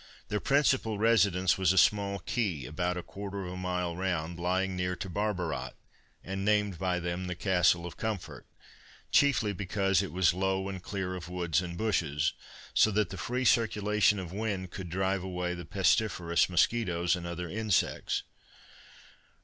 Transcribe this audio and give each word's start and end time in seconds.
Their 0.29 0.39
principal 0.39 0.97
residence 0.97 1.59
was 1.59 1.71
a 1.71 1.77
small 1.77 2.17
key, 2.17 2.65
about 2.65 2.97
a 2.97 3.03
quarter 3.03 3.45
of 3.45 3.53
a 3.53 3.55
mile 3.55 3.95
round, 3.95 4.39
lying 4.39 4.75
near 4.75 4.95
to 4.95 5.07
Barbarat, 5.07 5.73
and 6.23 6.43
named 6.43 6.79
by 6.79 6.99
them 6.99 7.27
the 7.27 7.35
Castle 7.35 7.85
of 7.85 7.97
Comfort, 7.97 8.47
chiefly 9.11 9.53
because 9.53 10.01
it 10.01 10.11
was 10.11 10.33
low 10.33 10.67
and 10.69 10.81
clear 10.81 11.13
of 11.15 11.29
woods 11.29 11.61
and 11.61 11.77
bushes, 11.77 12.33
so 12.73 12.89
that 12.89 13.11
the 13.11 13.15
free 13.17 13.45
circulation 13.45 14.17
of 14.17 14.33
wind 14.33 14.71
could 14.71 14.89
drive 14.89 15.21
away 15.21 15.53
the 15.53 15.65
pestiferous 15.65 16.49
musquitoes 16.49 17.15
and 17.15 17.27
other 17.27 17.47
insects. 17.47 18.23